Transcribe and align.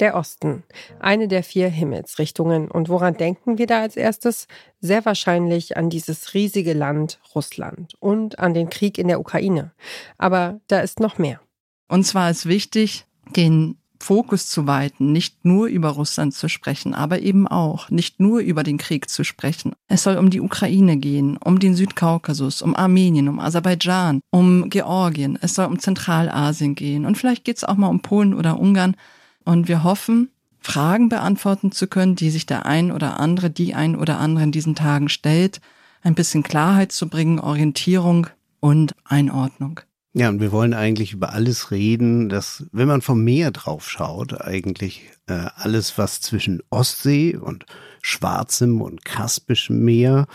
Der 0.00 0.16
Osten, 0.16 0.64
eine 0.98 1.28
der 1.28 1.42
vier 1.42 1.68
Himmelsrichtungen. 1.68 2.70
Und 2.70 2.88
woran 2.88 3.14
denken 3.14 3.58
wir 3.58 3.66
da 3.66 3.82
als 3.82 3.96
erstes? 3.96 4.48
Sehr 4.80 5.04
wahrscheinlich 5.04 5.76
an 5.76 5.90
dieses 5.90 6.32
riesige 6.32 6.72
Land 6.72 7.20
Russland 7.34 7.94
und 8.00 8.38
an 8.38 8.54
den 8.54 8.70
Krieg 8.70 8.96
in 8.96 9.08
der 9.08 9.20
Ukraine. 9.20 9.72
Aber 10.16 10.58
da 10.68 10.80
ist 10.80 11.00
noch 11.00 11.18
mehr. 11.18 11.40
Und 11.88 12.04
zwar 12.04 12.30
ist 12.30 12.46
wichtig, 12.46 13.04
den 13.36 13.76
Fokus 14.02 14.48
zu 14.48 14.66
weiten, 14.66 15.12
nicht 15.12 15.44
nur 15.44 15.66
über 15.66 15.90
Russland 15.90 16.32
zu 16.32 16.48
sprechen, 16.48 16.94
aber 16.94 17.20
eben 17.20 17.46
auch 17.46 17.90
nicht 17.90 18.18
nur 18.18 18.40
über 18.40 18.62
den 18.62 18.78
Krieg 18.78 19.10
zu 19.10 19.24
sprechen. 19.24 19.74
Es 19.88 20.04
soll 20.04 20.16
um 20.16 20.30
die 20.30 20.40
Ukraine 20.40 20.96
gehen, 20.96 21.36
um 21.36 21.58
den 21.58 21.74
Südkaukasus, 21.74 22.62
um 22.62 22.74
Armenien, 22.74 23.28
um 23.28 23.38
Aserbaidschan, 23.38 24.20
um 24.30 24.70
Georgien. 24.70 25.38
Es 25.42 25.54
soll 25.54 25.66
um 25.66 25.78
Zentralasien 25.78 26.74
gehen 26.74 27.04
und 27.04 27.18
vielleicht 27.18 27.44
geht 27.44 27.58
es 27.58 27.64
auch 27.64 27.76
mal 27.76 27.88
um 27.88 28.00
Polen 28.00 28.32
oder 28.32 28.58
Ungarn. 28.58 28.96
Und 29.44 29.68
wir 29.68 29.84
hoffen, 29.84 30.30
Fragen 30.60 31.08
beantworten 31.08 31.72
zu 31.72 31.86
können, 31.86 32.16
die 32.16 32.30
sich 32.30 32.46
der 32.46 32.66
ein 32.66 32.92
oder 32.92 33.18
andere, 33.18 33.50
die 33.50 33.74
ein 33.74 33.96
oder 33.96 34.18
andere 34.18 34.44
in 34.44 34.52
diesen 34.52 34.74
Tagen 34.74 35.08
stellt, 35.08 35.60
ein 36.02 36.14
bisschen 36.14 36.42
Klarheit 36.42 36.92
zu 36.92 37.08
bringen, 37.08 37.38
Orientierung 37.38 38.26
und 38.60 38.94
Einordnung. 39.04 39.80
Ja, 40.12 40.28
und 40.28 40.40
wir 40.40 40.50
wollen 40.50 40.74
eigentlich 40.74 41.12
über 41.12 41.32
alles 41.32 41.70
reden, 41.70 42.28
dass, 42.28 42.66
wenn 42.72 42.88
man 42.88 43.00
vom 43.00 43.22
Meer 43.22 43.52
drauf 43.52 43.88
schaut, 43.88 44.40
eigentlich 44.40 45.02
äh, 45.28 45.46
alles, 45.54 45.98
was 45.98 46.20
zwischen 46.20 46.62
Ostsee 46.68 47.36
und 47.36 47.64
Schwarzem 48.02 48.80
und 48.80 49.04
Kaspischem 49.04 49.84
Meer 49.84 50.26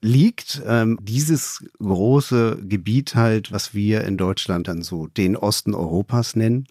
liegt, 0.00 0.62
ähm, 0.66 0.98
dieses 1.00 1.64
große 1.78 2.58
Gebiet 2.62 3.14
halt, 3.14 3.52
was 3.52 3.72
wir 3.72 4.02
in 4.02 4.16
Deutschland 4.16 4.66
dann 4.66 4.82
so 4.82 5.06
den 5.06 5.36
Osten 5.36 5.74
Europas 5.74 6.34
nennen, 6.34 6.66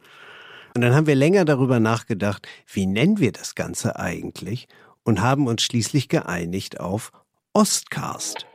und 0.74 0.82
dann 0.82 0.96
haben 0.96 1.08
wir 1.08 1.16
länger 1.16 1.46
darüber 1.46 1.80
nachgedacht, 1.80 2.48
wie 2.72 2.86
nennen 2.86 3.20
wir 3.20 3.32
das 3.32 3.56
Ganze 3.56 3.98
eigentlich 3.98 4.68
und 5.04 5.22
haben 5.22 5.48
uns 5.48 5.62
schließlich 5.64 6.10
geeinigt 6.10 6.80
auf 6.80 7.12
Ostcast. 7.54 8.48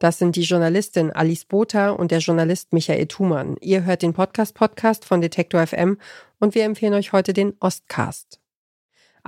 Das 0.00 0.18
sind 0.18 0.36
die 0.36 0.42
Journalistin 0.42 1.10
Alice 1.10 1.44
Botha 1.44 1.90
und 1.90 2.12
der 2.12 2.20
Journalist 2.20 2.72
Michael 2.72 3.06
Thumann. 3.06 3.56
Ihr 3.60 3.84
hört 3.84 4.02
den 4.02 4.12
Podcast-Podcast 4.12 5.04
von 5.04 5.20
Detektor 5.20 5.66
FM 5.66 5.98
und 6.38 6.54
wir 6.54 6.64
empfehlen 6.64 6.94
euch 6.94 7.12
heute 7.12 7.32
den 7.32 7.54
Ostcast. 7.58 8.40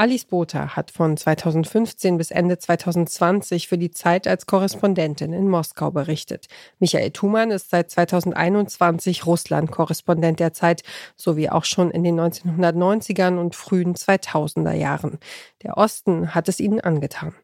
Alice 0.01 0.25
Botha 0.25 0.77
hat 0.77 0.91
von 0.91 1.19
2015 1.19 2.17
bis 2.17 2.31
Ende 2.31 2.57
2020 2.57 3.69
für 3.69 3.77
die 3.77 3.91
Zeit 3.91 4.27
als 4.27 4.47
Korrespondentin 4.47 5.35
in 5.35 5.47
Moskau 5.47 5.91
berichtet. 5.91 6.47
Michael 6.79 7.11
Thumann 7.11 7.51
ist 7.51 7.69
seit 7.69 7.91
2021 7.91 9.27
Russland-Korrespondent 9.27 10.41
der 10.41 10.55
Zeit, 10.55 10.85
sowie 11.17 11.51
auch 11.51 11.67
schon 11.67 11.91
in 11.91 12.03
den 12.03 12.19
1990ern 12.19 13.37
und 13.37 13.55
frühen 13.55 13.95
2000er 13.95 14.73
Jahren. 14.73 15.19
Der 15.65 15.77
Osten 15.77 16.35
hat 16.35 16.49
es 16.49 16.61
ihnen 16.61 16.81
angetan. 16.81 17.35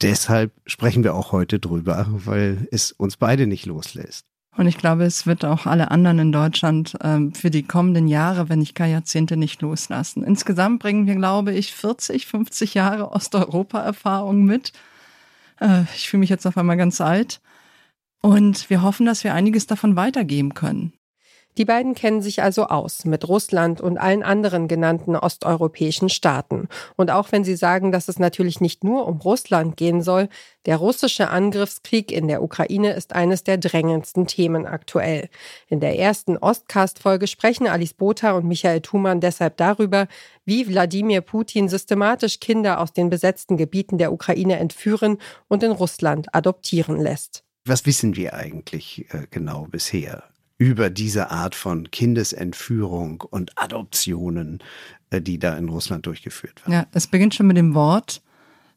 Deshalb 0.00 0.52
sprechen 0.66 1.02
wir 1.02 1.16
auch 1.16 1.32
heute 1.32 1.58
drüber, 1.58 2.06
weil 2.10 2.68
es 2.70 2.92
uns 2.92 3.16
beide 3.16 3.48
nicht 3.48 3.66
loslässt. 3.66 4.24
Und 4.58 4.66
ich 4.66 4.76
glaube, 4.76 5.04
es 5.04 5.24
wird 5.24 5.44
auch 5.44 5.66
alle 5.66 5.92
anderen 5.92 6.18
in 6.18 6.32
Deutschland 6.32 6.96
ähm, 7.00 7.32
für 7.32 7.48
die 7.48 7.62
kommenden 7.62 8.08
Jahre, 8.08 8.48
wenn 8.48 8.58
nicht 8.58 8.74
gar 8.74 8.88
Jahrzehnte, 8.88 9.36
nicht 9.36 9.62
loslassen. 9.62 10.24
Insgesamt 10.24 10.80
bringen 10.80 11.06
wir, 11.06 11.14
glaube 11.14 11.52
ich, 11.54 11.72
40, 11.72 12.26
50 12.26 12.74
Jahre 12.74 13.12
Osteuropa-Erfahrung 13.12 14.44
mit. 14.44 14.72
Äh, 15.60 15.82
ich 15.94 16.08
fühle 16.08 16.18
mich 16.18 16.28
jetzt 16.28 16.44
auf 16.44 16.58
einmal 16.58 16.76
ganz 16.76 17.00
alt. 17.00 17.40
Und 18.20 18.68
wir 18.68 18.82
hoffen, 18.82 19.06
dass 19.06 19.22
wir 19.22 19.32
einiges 19.32 19.68
davon 19.68 19.94
weitergeben 19.94 20.54
können. 20.54 20.92
Die 21.58 21.64
beiden 21.64 21.96
kennen 21.96 22.22
sich 22.22 22.40
also 22.40 22.66
aus 22.66 23.04
mit 23.04 23.26
Russland 23.26 23.80
und 23.80 23.98
allen 23.98 24.22
anderen 24.22 24.68
genannten 24.68 25.16
osteuropäischen 25.16 26.08
Staaten. 26.08 26.68
Und 26.94 27.10
auch 27.10 27.32
wenn 27.32 27.42
sie 27.42 27.56
sagen, 27.56 27.90
dass 27.90 28.06
es 28.06 28.20
natürlich 28.20 28.60
nicht 28.60 28.84
nur 28.84 29.08
um 29.08 29.16
Russland 29.16 29.76
gehen 29.76 30.00
soll, 30.00 30.28
der 30.66 30.76
russische 30.76 31.30
Angriffskrieg 31.30 32.12
in 32.12 32.28
der 32.28 32.44
Ukraine 32.44 32.92
ist 32.92 33.12
eines 33.12 33.42
der 33.42 33.58
drängendsten 33.58 34.28
Themen 34.28 34.66
aktuell. 34.66 35.28
In 35.66 35.80
der 35.80 35.98
ersten 35.98 36.36
Ostcast-Folge 36.36 37.26
sprechen 37.26 37.66
Alice 37.66 37.94
Botha 37.94 38.32
und 38.32 38.46
Michael 38.46 38.80
Thumann 38.80 39.20
deshalb 39.20 39.56
darüber, 39.56 40.06
wie 40.44 40.68
Wladimir 40.68 41.22
Putin 41.22 41.68
systematisch 41.68 42.38
Kinder 42.38 42.80
aus 42.80 42.92
den 42.92 43.10
besetzten 43.10 43.56
Gebieten 43.56 43.98
der 43.98 44.12
Ukraine 44.12 44.60
entführen 44.60 45.18
und 45.48 45.64
in 45.64 45.72
Russland 45.72 46.32
adoptieren 46.32 47.00
lässt. 47.00 47.42
Was 47.64 47.84
wissen 47.84 48.14
wir 48.14 48.34
eigentlich 48.34 49.06
äh, 49.12 49.26
genau 49.28 49.66
bisher? 49.68 50.22
Über 50.58 50.90
diese 50.90 51.30
Art 51.30 51.54
von 51.54 51.90
Kindesentführung 51.90 53.22
und 53.30 53.52
Adoptionen, 53.56 54.58
äh, 55.10 55.20
die 55.20 55.38
da 55.38 55.56
in 55.56 55.68
Russland 55.68 56.06
durchgeführt 56.06 56.60
werden. 56.62 56.72
Ja, 56.72 56.86
es 56.92 57.06
beginnt 57.06 57.34
schon 57.34 57.46
mit 57.46 57.56
dem 57.56 57.74
Wort. 57.74 58.20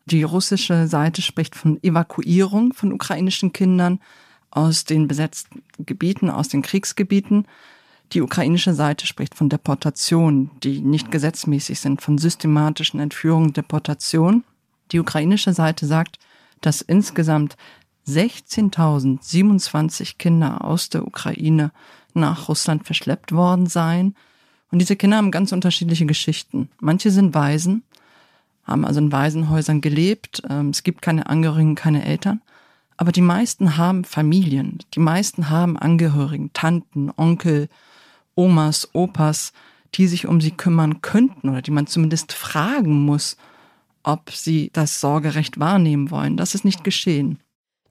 Die 0.06 0.24
russische 0.24 0.88
Seite 0.88 1.22
spricht 1.22 1.56
von 1.56 1.82
Evakuierung 1.84 2.74
von 2.74 2.94
ukrainischen 2.94 3.52
Kindern 3.52 4.00
aus 4.52 4.84
den 4.84 5.08
besetzten 5.08 5.64
Gebieten, 5.80 6.30
aus 6.30 6.50
den 6.50 6.62
Kriegsgebieten. 6.62 7.48
Die 8.14 8.22
ukrainische 8.22 8.74
Seite 8.74 9.08
spricht 9.08 9.36
von 9.36 9.50
Deportation, 9.50 10.52
die 10.64 10.82
nicht 10.82 11.12
gesetzmäßig 11.12 11.80
sind, 11.80 12.02
von 12.02 12.18
systematischen 12.18 13.00
Entführungen, 13.00 13.54
Deportation. 13.54 14.44
Die 14.92 15.00
ukrainische 15.00 15.54
Seite 15.54 15.86
sagt, 15.86 16.20
dass 16.60 16.82
insgesamt 16.82 17.56
16.027 18.08 20.18
Kinder 20.18 20.64
aus 20.64 20.90
der 20.90 21.06
Ukraine 21.06 21.72
nach 22.14 22.50
Russland 22.50 22.86
verschleppt 22.86 23.32
worden 23.32 23.68
seien. 23.68 24.16
Und 24.72 24.80
diese 24.80 24.96
Kinder 24.96 25.18
haben 25.18 25.32
ganz 25.32 25.52
unterschiedliche 25.52 26.06
Geschichten. 26.06 26.70
Manche 26.80 27.12
sind 27.12 27.34
Waisen, 27.34 27.84
haben 28.64 28.86
also 28.86 29.00
in 29.00 29.12
Waisenhäusern 29.12 29.82
gelebt. 29.82 30.42
Ähm, 30.50 30.70
es 30.70 30.84
gibt 30.84 31.02
keine 31.02 31.28
Angehörigen, 31.28 31.76
keine 31.76 32.06
Eltern. 32.06 32.42
Aber 32.98 33.12
die 33.12 33.22
meisten 33.22 33.78
haben 33.78 34.04
Familien. 34.04 34.80
Die 34.94 35.00
meisten 35.00 35.50
haben 35.50 35.78
Angehörigen, 35.78 36.52
Tanten, 36.54 37.12
Onkel, 37.16 37.68
Omas, 38.36 38.90
Opas, 38.94 39.54
die 39.96 40.08
sich 40.08 40.28
um 40.28 40.40
sie 40.40 40.52
kümmern 40.52 41.02
könnten 41.02 41.50
oder 41.50 41.62
die 41.62 41.72
man 41.72 41.88
zumindest 41.88 42.34
fragen 42.34 43.04
muss, 43.04 43.38
ob 44.04 44.32
sie 44.32 44.70
das 44.74 45.02
Sorgerecht 45.02 45.60
wahrnehmen 45.60 46.12
wollen. 46.12 46.38
Das 46.38 46.56
ist 46.56 46.64
nicht 46.64 46.84
geschehen. 46.84 47.40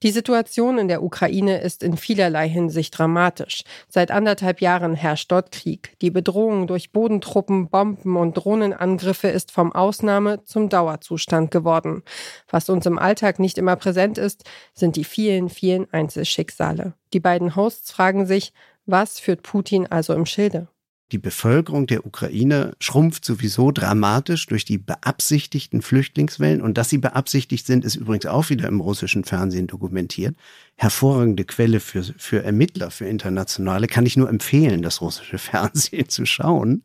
Die 0.02 0.12
Situation 0.12 0.78
in 0.78 0.88
der 0.88 1.02
Ukraine 1.02 1.60
ist 1.60 1.82
in 1.82 1.98
vielerlei 1.98 2.48
Hinsicht 2.48 2.96
dramatisch. 2.96 3.64
Seit 3.86 4.10
anderthalb 4.10 4.62
Jahren 4.62 4.94
herrscht 4.94 5.30
dort 5.30 5.52
Krieg. 5.52 5.94
Die 6.00 6.10
Bedrohung 6.10 6.66
durch 6.66 6.90
Bodentruppen, 6.90 7.68
Bomben 7.68 8.16
und 8.16 8.32
Drohnenangriffe 8.32 9.28
ist 9.28 9.52
vom 9.52 9.72
Ausnahme 9.72 10.42
zum 10.44 10.70
Dauerzustand 10.70 11.50
geworden. 11.50 12.02
Was 12.48 12.70
uns 12.70 12.86
im 12.86 12.98
Alltag 12.98 13.38
nicht 13.38 13.58
immer 13.58 13.76
präsent 13.76 14.16
ist, 14.16 14.44
sind 14.72 14.96
die 14.96 15.04
vielen, 15.04 15.50
vielen 15.50 15.92
Einzelschicksale. 15.92 16.94
Die 17.12 17.20
beiden 17.20 17.54
Hosts 17.54 17.92
fragen 17.92 18.24
sich, 18.24 18.54
was 18.86 19.20
führt 19.20 19.42
Putin 19.42 19.86
also 19.86 20.14
im 20.14 20.24
Schilde? 20.24 20.68
Die 21.12 21.18
Bevölkerung 21.18 21.86
der 21.86 22.06
Ukraine 22.06 22.72
schrumpft 22.78 23.24
sowieso 23.24 23.72
dramatisch 23.72 24.46
durch 24.46 24.64
die 24.64 24.78
beabsichtigten 24.78 25.82
Flüchtlingswellen. 25.82 26.62
Und 26.62 26.78
dass 26.78 26.88
sie 26.88 26.98
beabsichtigt 26.98 27.66
sind, 27.66 27.84
ist 27.84 27.96
übrigens 27.96 28.26
auch 28.26 28.48
wieder 28.50 28.68
im 28.68 28.80
russischen 28.80 29.24
Fernsehen 29.24 29.66
dokumentiert. 29.66 30.36
Hervorragende 30.76 31.44
Quelle 31.44 31.80
für, 31.80 32.02
für 32.02 32.44
Ermittler, 32.44 32.90
für 32.90 33.06
Internationale. 33.06 33.88
Kann 33.88 34.06
ich 34.06 34.16
nur 34.16 34.28
empfehlen, 34.28 34.82
das 34.82 35.00
russische 35.00 35.38
Fernsehen 35.50 36.08
zu 36.08 36.26
schauen, 36.26 36.82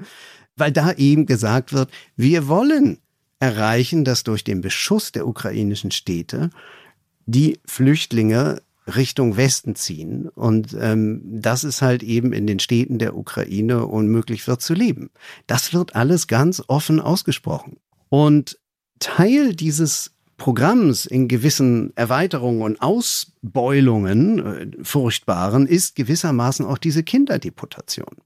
weil 0.56 0.72
da 0.72 0.94
eben 0.94 1.28
gesagt 1.28 1.72
wird, 1.72 1.91
wir 2.16 2.47
wollen 2.47 2.97
erreichen, 3.40 4.06
dass 4.06 4.24
durch 4.24 4.44
den 4.44 4.62
Beschuss 4.62 5.12
der 5.12 5.28
ukrainischen 5.28 5.91
Städte 5.91 6.50
die 7.25 7.59
Flüchtlinge 7.66 8.62
Richtung 8.88 9.38
Westen 9.38 9.75
ziehen. 9.75 10.29
Und 10.29 10.76
ähm, 10.79 11.22
das 11.23 11.64
ist 11.64 11.82
halt 11.82 12.03
eben 12.03 12.34
in 12.34 12.47
den 12.47 12.59
Städten 12.59 12.99
der 12.99 13.16
Ukraine 13.16 13.85
unmöglich 13.85 14.47
wird 14.47 14.61
zu 14.61 14.73
leben. 14.73 15.09
Das 15.47 15.73
wird 15.73 15.96
alles 15.96 16.28
ganz 16.28 16.64
offen 16.67 16.99
ausgesprochen. 16.99 17.78
Und 18.09 18.59
Teil 18.99 19.55
dieses 19.55 20.11
Programms 20.37 21.05
in 21.05 21.28
gewissen 21.28 21.96
Erweiterungen 21.96 22.61
und 22.61 22.82
Ausbeulungen, 22.82 24.40
äh, 24.40 24.84
furchtbaren, 24.84 25.66
ist 25.66 25.96
gewissermaßen 25.96 26.66
auch 26.66 26.78
diese 26.78 27.03
Kinderdeputation. 27.03 28.17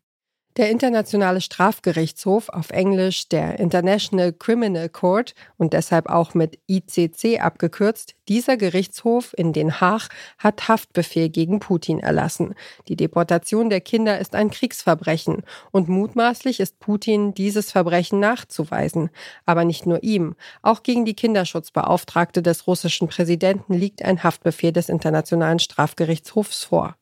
Der 0.59 0.69
Internationale 0.69 1.39
Strafgerichtshof, 1.39 2.50
auf 2.50 2.71
Englisch 2.71 3.29
der 3.29 3.59
International 3.59 4.33
Criminal 4.33 4.89
Court 4.89 5.33
und 5.56 5.71
deshalb 5.71 6.09
auch 6.09 6.33
mit 6.33 6.59
ICC 6.67 7.39
abgekürzt, 7.39 8.15
dieser 8.27 8.57
Gerichtshof 8.57 9.33
in 9.38 9.53
Den 9.53 9.79
Haag 9.79 10.09
hat 10.38 10.67
Haftbefehl 10.67 11.29
gegen 11.29 11.61
Putin 11.61 12.01
erlassen. 12.01 12.56
Die 12.89 12.97
Deportation 12.97 13.69
der 13.69 13.79
Kinder 13.79 14.19
ist 14.19 14.35
ein 14.35 14.50
Kriegsverbrechen 14.50 15.44
und 15.71 15.88
mutmaßlich 15.88 16.59
ist 16.59 16.77
Putin 16.79 17.33
dieses 17.33 17.71
Verbrechen 17.71 18.19
nachzuweisen. 18.19 19.11
Aber 19.45 19.63
nicht 19.63 19.85
nur 19.85 20.03
ihm. 20.03 20.35
Auch 20.61 20.83
gegen 20.83 21.06
die 21.06 21.15
Kinderschutzbeauftragte 21.15 22.41
des 22.41 22.67
russischen 22.67 23.07
Präsidenten 23.07 23.75
liegt 23.75 24.03
ein 24.03 24.23
Haftbefehl 24.23 24.73
des 24.73 24.89
Internationalen 24.89 25.59
Strafgerichtshofs 25.59 26.65
vor. 26.65 26.97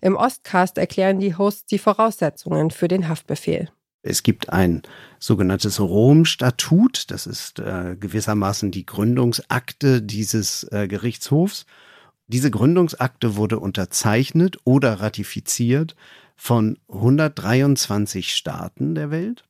Im 0.00 0.16
Ostcast 0.16 0.78
erklären 0.78 1.20
die 1.20 1.36
Hosts 1.36 1.66
die 1.66 1.78
Voraussetzungen 1.78 2.70
für 2.70 2.88
den 2.88 3.08
Haftbefehl. 3.08 3.68
Es 4.02 4.22
gibt 4.22 4.50
ein 4.50 4.82
sogenanntes 5.18 5.78
Rom-Statut, 5.78 7.10
das 7.10 7.26
ist 7.26 7.58
äh, 7.58 7.96
gewissermaßen 8.00 8.70
die 8.70 8.86
Gründungsakte 8.86 10.00
dieses 10.00 10.64
äh, 10.72 10.88
Gerichtshofs. 10.88 11.66
Diese 12.26 12.50
Gründungsakte 12.50 13.36
wurde 13.36 13.58
unterzeichnet 13.58 14.58
oder 14.64 15.00
ratifiziert 15.00 15.96
von 16.36 16.78
123 16.88 18.34
Staaten 18.34 18.94
der 18.94 19.10
Welt. 19.10 19.44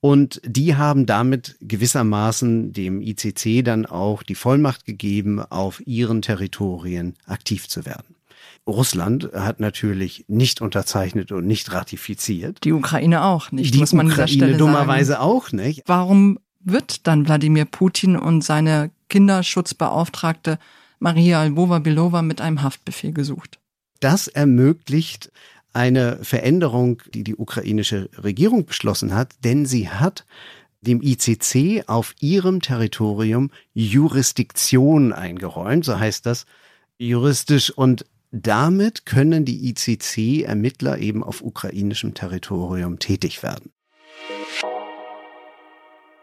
Und 0.00 0.40
die 0.44 0.76
haben 0.76 1.04
damit 1.04 1.56
gewissermaßen 1.60 2.72
dem 2.72 3.02
ICC 3.02 3.64
dann 3.64 3.86
auch 3.86 4.22
die 4.22 4.34
Vollmacht 4.36 4.84
gegeben, 4.84 5.40
auf 5.40 5.84
ihren 5.86 6.22
Territorien 6.22 7.16
aktiv 7.26 7.68
zu 7.68 7.84
werden. 7.84 8.14
Russland 8.66 9.30
hat 9.32 9.60
natürlich 9.60 10.24
nicht 10.28 10.60
unterzeichnet 10.60 11.32
und 11.32 11.46
nicht 11.46 11.72
ratifiziert. 11.72 12.64
Die 12.64 12.72
Ukraine 12.72 13.24
auch 13.24 13.52
nicht, 13.52 13.74
die 13.74 13.78
muss 13.78 13.92
man 13.92 14.06
Ukraine 14.06 14.22
an 14.22 14.26
dieser 14.28 14.36
Stelle 14.38 14.56
dummerweise 14.58 15.12
sagen. 15.12 15.24
auch 15.24 15.52
nicht. 15.52 15.82
Warum 15.86 16.38
wird 16.60 17.06
dann 17.06 17.26
Wladimir 17.26 17.64
Putin 17.64 18.16
und 18.16 18.42
seine 18.42 18.90
Kinderschutzbeauftragte 19.08 20.58
Maria 20.98 21.44
Lvova-Belova 21.44 22.22
mit 22.22 22.40
einem 22.40 22.62
Haftbefehl 22.62 23.12
gesucht? 23.12 23.58
Das 24.00 24.28
ermöglicht 24.28 25.32
eine 25.72 26.18
Veränderung, 26.22 27.02
die 27.14 27.24
die 27.24 27.36
ukrainische 27.36 28.10
Regierung 28.16 28.66
beschlossen 28.66 29.14
hat, 29.14 29.34
denn 29.44 29.66
sie 29.66 29.88
hat 29.88 30.26
dem 30.80 31.02
ICC 31.02 31.84
auf 31.86 32.14
ihrem 32.20 32.60
Territorium 32.60 33.50
Jurisdiktion 33.74 35.12
eingeräumt, 35.12 35.84
so 35.84 35.98
heißt 35.98 36.26
das 36.26 36.46
juristisch 36.98 37.70
und 37.70 38.04
damit 38.30 39.06
können 39.06 39.44
die 39.44 39.68
ICC-Ermittler 39.70 40.98
eben 40.98 41.24
auf 41.24 41.42
ukrainischem 41.42 42.14
Territorium 42.14 42.98
tätig 42.98 43.42
werden. 43.42 43.72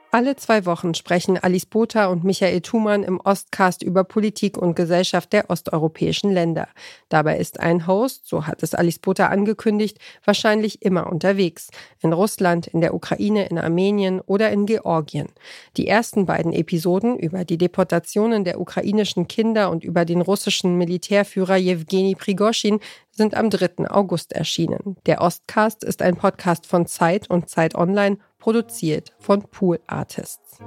Alle 0.09 0.37
zwei 0.37 0.65
Wochen 0.65 0.93
sprechen 0.93 1.37
Alice 1.37 1.65
Botha 1.65 2.05
und 2.05 2.23
Michael 2.23 2.61
Thumann 2.61 3.03
im 3.03 3.19
Ostcast 3.19 3.83
über 3.83 4.05
Politik 4.05 4.57
und 4.57 4.73
Gesellschaft 4.73 5.33
der 5.33 5.49
osteuropäischen 5.49 6.31
Länder. 6.31 6.69
Dabei 7.09 7.37
ist 7.37 7.59
ein 7.59 7.87
Host, 7.87 8.25
so 8.25 8.47
hat 8.47 8.63
es 8.63 8.73
Alice 8.73 8.99
Botha 8.99 9.27
angekündigt, 9.27 9.97
wahrscheinlich 10.23 10.81
immer 10.81 11.11
unterwegs. 11.11 11.71
In 12.01 12.13
Russland, 12.13 12.67
in 12.67 12.79
der 12.79 12.93
Ukraine, 12.93 13.47
in 13.47 13.57
Armenien 13.57 14.21
oder 14.21 14.49
in 14.49 14.65
Georgien. 14.65 15.27
Die 15.75 15.89
ersten 15.89 16.25
beiden 16.25 16.53
Episoden 16.53 17.19
über 17.19 17.43
die 17.43 17.57
Deportationen 17.57 18.45
der 18.45 18.61
ukrainischen 18.61 19.27
Kinder 19.27 19.69
und 19.69 19.83
über 19.83 20.05
den 20.05 20.21
russischen 20.21 20.77
Militärführer 20.77 21.57
Jewgeni 21.57 22.15
Prigoschin 22.15 22.79
sind 23.17 23.35
am 23.35 23.49
3. 23.49 23.89
August 23.89 24.33
erschienen. 24.33 24.95
Der 25.05 25.21
Ostcast 25.21 25.83
ist 25.83 26.01
ein 26.01 26.15
Podcast 26.15 26.67
von 26.67 26.85
Zeit 26.85 27.29
und 27.29 27.49
Zeit 27.49 27.75
Online 27.75 28.17
produziert 28.39 29.13
von 29.19 29.41
Pool 29.41 29.79
Artists. 29.87 30.59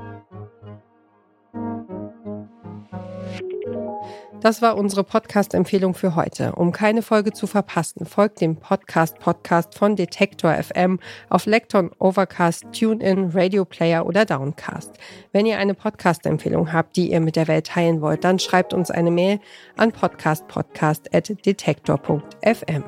Das 4.40 4.62
war 4.62 4.78
unsere 4.78 5.04
Podcast-Empfehlung 5.04 5.92
für 5.92 6.16
heute. 6.16 6.52
Um 6.52 6.72
keine 6.72 7.02
Folge 7.02 7.34
zu 7.34 7.46
verpassen, 7.46 8.06
folgt 8.06 8.40
dem 8.40 8.56
Podcast-Podcast 8.56 9.76
von 9.76 9.96
Detektor 9.96 10.54
FM 10.54 10.98
auf 11.28 11.44
Lekton, 11.44 11.90
Overcast, 11.98 12.64
TuneIn, 12.72 13.32
Radio 13.34 13.66
Player 13.66 14.06
oder 14.06 14.24
Downcast. 14.24 14.92
Wenn 15.32 15.44
ihr 15.44 15.58
eine 15.58 15.74
Podcast-Empfehlung 15.74 16.72
habt, 16.72 16.96
die 16.96 17.12
ihr 17.12 17.20
mit 17.20 17.36
der 17.36 17.48
Welt 17.48 17.66
teilen 17.66 18.00
wollt, 18.00 18.24
dann 18.24 18.38
schreibt 18.38 18.72
uns 18.72 18.90
eine 18.90 19.10
Mail 19.10 19.40
an 19.76 19.92
podcastpodcast.detektor.fm. 19.92 22.84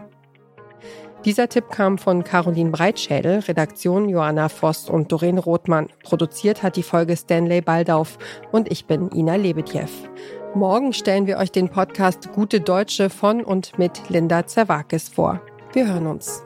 Dieser 1.26 1.50
Tipp 1.50 1.68
kam 1.68 1.98
von 1.98 2.24
Caroline 2.24 2.70
Breitschädel, 2.70 3.40
Redaktion 3.40 4.08
Joanna 4.08 4.48
Voss 4.48 4.88
und 4.88 5.12
Doreen 5.12 5.36
Rothmann. 5.38 5.88
Produziert 6.02 6.62
hat 6.62 6.76
die 6.76 6.82
Folge 6.82 7.14
Stanley 7.14 7.60
Baldauf 7.60 8.16
und 8.50 8.72
ich 8.72 8.86
bin 8.86 9.10
Ina 9.12 9.34
Lebedjew. 9.36 9.90
Morgen 10.54 10.92
stellen 10.92 11.26
wir 11.26 11.38
euch 11.38 11.50
den 11.50 11.70
Podcast 11.70 12.30
Gute 12.34 12.60
Deutsche 12.60 13.08
von 13.08 13.42
und 13.42 13.78
mit 13.78 14.10
Linda 14.10 14.46
Zerwakis 14.46 15.08
vor. 15.08 15.40
Wir 15.72 15.88
hören 15.88 16.06
uns. 16.06 16.44